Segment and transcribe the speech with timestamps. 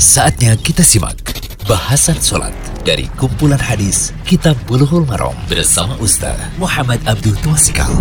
[0.00, 1.20] Saatnya kita simak
[1.68, 2.56] bahasan sholat
[2.88, 7.92] dari kumpulan hadis Kitab Bulughul Maram bersama Ustaz Muhammad Abdul Twasikal.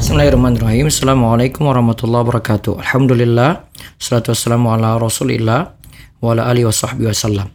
[0.00, 0.88] Bismillahirrahmanirrahim.
[0.88, 2.80] Assalamualaikum warahmatullahi wabarakatuh.
[2.80, 3.60] Alhamdulillah.
[4.00, 5.76] Salatu wassalamu ala rasulillah
[6.24, 6.72] wa ala alihi wa
[7.12, 7.52] wasallam.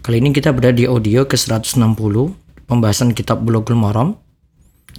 [0.00, 1.76] Kali ini kita berada di audio ke 160
[2.64, 4.16] pembahasan kitab Bulughul Maram,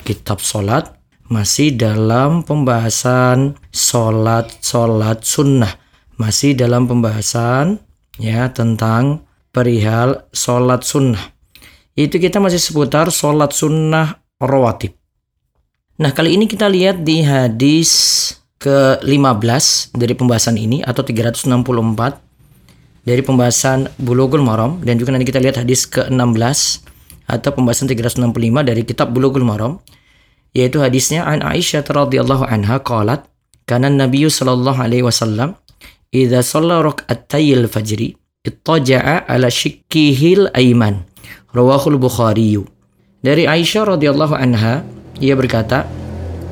[0.06, 0.94] kitab solat,
[1.26, 5.74] masih dalam pembahasan solat-solat sunnah.
[6.22, 7.82] Masih dalam pembahasan
[8.22, 11.34] ya tentang perihal solat sunnah.
[11.98, 14.94] Itu kita masih seputar solat sunnah rawatib.
[15.98, 17.92] Nah kali ini kita lihat di hadis
[18.62, 21.50] ke-15 dari pembahasan ini atau 364
[23.02, 26.86] dari pembahasan Bulughul Maram dan juga nanti kita lihat hadis ke-16
[27.26, 28.22] atau pembahasan 365
[28.62, 29.82] dari kitab Bulughul Maram
[30.54, 33.26] yaitu hadisnya an Aisyah radhiyallahu anha qalat
[33.66, 35.58] kana Nabi sallallahu alaihi wasallam
[36.12, 41.08] idza shalla rak'atayil fajri ittaja'a ala shikkihil aiman
[41.56, 42.60] rawahul Bukhari
[43.24, 44.84] dari Aisyah radhiyallahu anha
[45.24, 45.88] ia berkata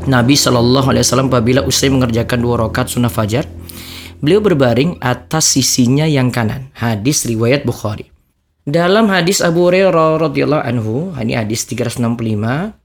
[0.07, 3.43] Nabi Shallallahu Alaihi Wasallam apabila usai mengerjakan dua rakaat sunnah fajar,
[4.23, 6.71] beliau berbaring atas sisinya yang kanan.
[6.71, 8.07] Hadis riwayat Bukhari.
[8.63, 12.78] Dalam hadis Abu Hurairah radhiyallahu anhu, ini hadis 365,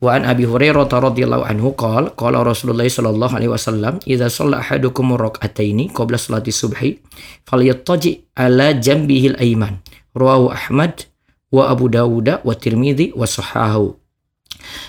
[0.00, 5.12] wa an Abi Hurairah radhiyallahu anhu qol qala Rasulullah sallallahu alaihi wasallam idza shalla ahadukum
[5.12, 7.04] rak'ataini qabla salati subhi
[7.44, 9.84] falyattaji ala jambihi al-ayman
[10.16, 11.04] rawahu Ahmad
[11.52, 14.00] wa Abu Dawud wa Tirmidzi wa sahahu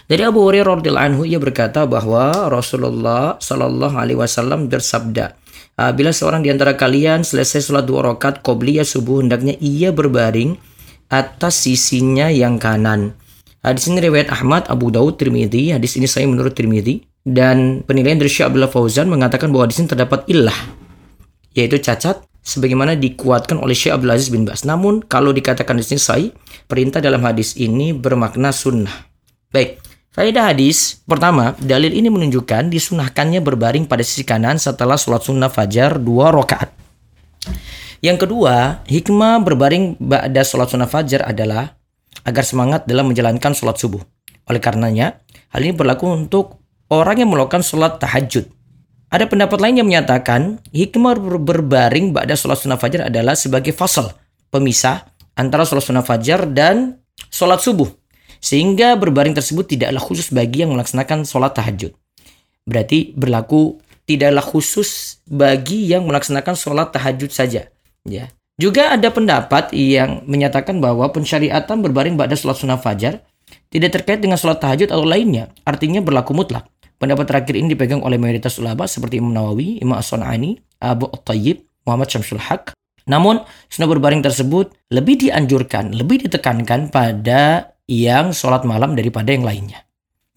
[0.08, 5.40] dari Abu Hurairah radhiyallahu anhu ia berkata bahwa Rasulullah Shallallahu alaihi wasallam bersabda,
[5.96, 10.59] "Bila seorang di antara kalian selesai sholat dua rakaat qobliyah subuh hendaknya ia berbaring
[11.08, 13.16] atas sisinya yang kanan."
[13.62, 15.70] Hadis ini riwayat Ahmad, Abu Daud, Tirmidzi.
[15.70, 19.86] Hadis ini saya menurut Tirmidzi dan penilaian dari Syekh Abdullah Fauzan mengatakan bahwa di sini
[19.86, 20.58] terdapat illah
[21.53, 24.66] yaitu cacat sebagaimana dikuatkan oleh Syekh Abdul Aziz bin Bas.
[24.66, 26.30] Namun kalau dikatakan di sini sahih,
[26.66, 29.06] perintah dalam hadis ini bermakna sunnah.
[29.53, 29.78] Baik,
[30.09, 36.02] faedah hadis pertama, dalil ini menunjukkan disunahkannya berbaring pada sisi kanan setelah sholat sunnah fajar
[36.02, 36.74] dua rakaat.
[38.02, 41.78] Yang kedua, hikmah berbaring pada sholat sunnah fajar adalah
[42.28, 44.02] agar semangat dalam menjalankan sholat subuh.
[44.50, 45.22] Oleh karenanya,
[45.54, 46.62] hal ini berlaku untuk
[46.92, 48.50] orang yang melakukan sholat tahajud.
[49.12, 54.16] Ada pendapat lain yang menyatakan hikmah berbaring pada sholat sunnah fajar adalah sebagai fasal,
[54.48, 55.04] pemisah
[55.36, 57.92] antara sholat sunnah fajar dan sholat subuh.
[58.42, 61.92] Sehingga berbaring tersebut tidaklah khusus bagi yang melaksanakan sholat tahajud.
[62.66, 67.70] Berarti berlaku tidaklah khusus bagi yang melaksanakan sholat tahajud saja.
[68.08, 73.26] Ya, juga ada pendapat yang menyatakan bahwa pensyariatan berbaring pada sholat sunnah fajar
[73.74, 76.70] tidak terkait dengan sholat tahajud atau lainnya, artinya berlaku mutlak.
[77.02, 82.14] Pendapat terakhir ini dipegang oleh mayoritas ulama seperti Imam Nawawi, Imam As-Sun'ani, Abu At-Tayyib, Muhammad
[82.14, 82.78] Syamsul Haq.
[83.10, 89.82] Namun, sunnah berbaring tersebut lebih dianjurkan, lebih ditekankan pada yang sholat malam daripada yang lainnya.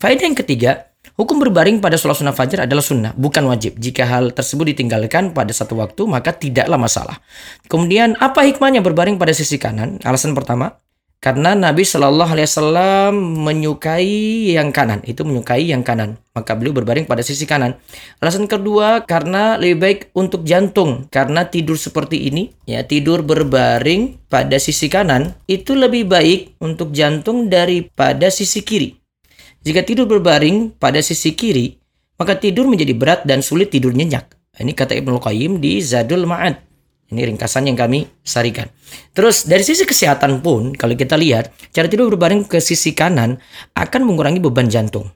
[0.01, 3.77] Faedah yang ketiga, Hukum berbaring pada sholat sunnah fajar adalah sunnah, bukan wajib.
[3.79, 7.21] Jika hal tersebut ditinggalkan pada satu waktu, maka tidaklah masalah.
[7.69, 10.03] Kemudian, apa hikmahnya berbaring pada sisi kanan?
[10.03, 10.81] Alasan pertama,
[11.25, 13.13] karena Nabi Shallallahu Alaihi Wasallam
[13.49, 17.81] menyukai yang kanan, itu menyukai yang kanan, maka beliau berbaring pada sisi kanan.
[18.21, 24.61] Alasan kedua, karena lebih baik untuk jantung, karena tidur seperti ini, ya tidur berbaring pada
[24.61, 29.04] sisi kanan itu lebih baik untuk jantung daripada sisi kiri.
[29.65, 31.73] Jika tidur berbaring pada sisi kiri,
[32.21, 34.29] maka tidur menjadi berat dan sulit tidur nyenyak.
[34.61, 36.61] Ini kata Ibnu Qayyim di Zadul Ma'ad.
[37.09, 38.69] Ini ringkasan yang kami sarikan.
[39.17, 43.41] Terus dari sisi kesehatan pun, kalau kita lihat, cara tidur berbaring ke sisi kanan
[43.73, 45.09] akan mengurangi beban jantung.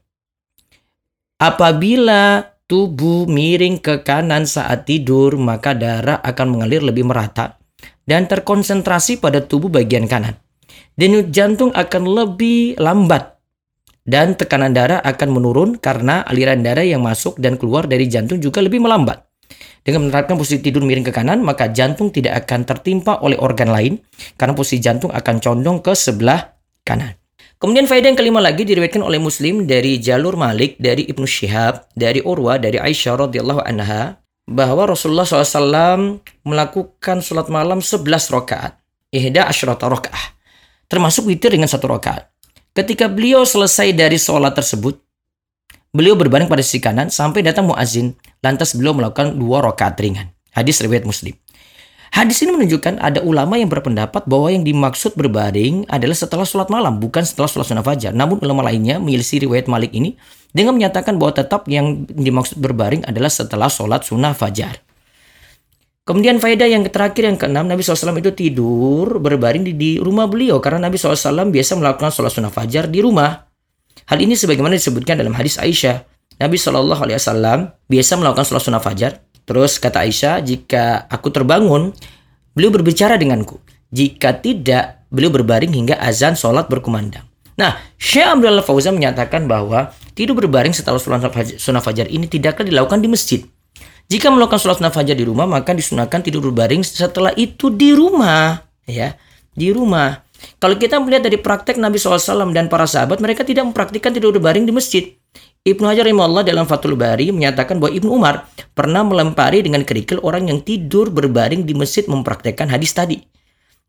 [1.39, 7.61] Apabila tubuh miring ke kanan saat tidur, maka darah akan mengalir lebih merata
[8.09, 10.41] dan terkonsentrasi pada tubuh bagian kanan.
[10.99, 13.38] Denyut jantung akan lebih lambat
[14.09, 18.65] dan tekanan darah akan menurun karena aliran darah yang masuk dan keluar dari jantung juga
[18.65, 19.29] lebih melambat.
[19.85, 24.01] Dengan menerapkan posisi tidur miring ke kanan, maka jantung tidak akan tertimpa oleh organ lain
[24.41, 27.17] karena posisi jantung akan condong ke sebelah kanan.
[27.59, 32.23] Kemudian faedah yang kelima lagi diriwayatkan oleh Muslim dari jalur Malik, dari Ibnu Syihab, dari
[32.23, 38.81] Urwa, dari Aisyah radhiyallahu anha bahwa Rasulullah SAW melakukan sholat malam 11 rakaat.
[39.13, 40.39] Ihda asyrata rakaat.
[40.89, 42.38] Termasuk witir dengan satu rakaat.
[42.79, 45.03] Ketika beliau selesai dari sholat tersebut,
[45.91, 48.15] beliau berbaring pada sisi kanan sampai datang muazin.
[48.39, 50.31] Lantas beliau melakukan dua rakaat ringan.
[50.55, 51.35] Hadis riwayat Muslim.
[52.15, 57.03] Hadis ini menunjukkan ada ulama yang berpendapat bahwa yang dimaksud berbaring adalah setelah sholat malam,
[57.03, 58.15] bukan setelah sholat sunnah fajar.
[58.15, 60.15] Namun ulama lainnya menyelisih riwayat Malik ini
[60.55, 64.87] dengan menyatakan bahwa tetap yang dimaksud berbaring adalah setelah sholat sunnah fajar.
[66.09, 70.57] Kemudian faedah yang terakhir yang keenam Nabi SAW itu tidur berbaring di, di rumah beliau
[70.57, 73.45] karena Nabi SAW biasa melakukan sholat sunnah fajar di rumah.
[74.09, 76.09] Hal ini sebagaimana disebutkan dalam hadis Aisyah.
[76.41, 76.97] Nabi SAW
[77.93, 79.21] biasa melakukan sholat sunnah fajar.
[79.45, 81.93] Terus kata Aisyah, jika aku terbangun,
[82.57, 83.61] beliau berbicara denganku.
[83.93, 87.29] Jika tidak, beliau berbaring hingga azan sholat berkumandang.
[87.61, 91.29] Nah, Syekh Abdullah Fauzan menyatakan bahwa tidur berbaring setelah sholat
[91.61, 93.45] sunnah fajar ini tidaklah dilakukan di masjid.
[94.09, 98.57] Jika melakukan sholat sunnah fajar di rumah, maka disunahkan tidur berbaring setelah itu di rumah.
[98.89, 99.13] ya
[99.53, 100.25] Di rumah.
[100.57, 104.65] Kalau kita melihat dari praktek Nabi SAW dan para sahabat, mereka tidak mempraktikkan tidur berbaring
[104.65, 105.13] di masjid.
[105.67, 110.49] Ibnu Hajar Allah dalam Fathul Bari menyatakan bahwa Ibnu Umar pernah melempari dengan kerikil orang
[110.49, 113.21] yang tidur berbaring di masjid mempraktekkan hadis tadi.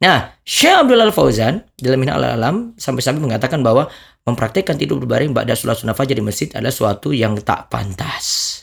[0.03, 3.87] Nah, Syekh Abdul Al Fauzan dalam Minna Al Alam sampai-sampai mengatakan bahwa
[4.27, 8.58] mempraktekkan tidur berbaring pada sholat sunnah fajar di masjid adalah suatu yang tak pantas.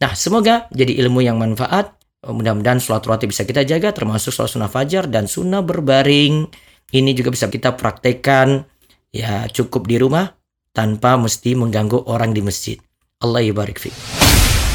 [0.00, 1.92] Nah, semoga jadi ilmu yang manfaat.
[2.20, 6.48] Mudah-mudahan sholat rawatib bisa kita jaga, termasuk sholat sunnah fajar dan sunnah berbaring.
[6.90, 8.64] Ini juga bisa kita praktekkan
[9.12, 10.28] ya cukup di rumah
[10.74, 12.76] tanpa mesti mengganggu orang di masjid.
[13.20, 13.92] Allah yabarik fi.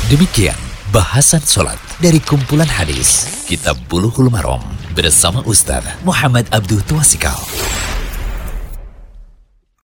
[0.10, 0.58] Demikian
[0.94, 4.62] bahasan sholat dari kumpulan hadis Kitab Buluhul Marom
[4.94, 7.38] bersama Ustaz Muhammad Abdul Tuasikal.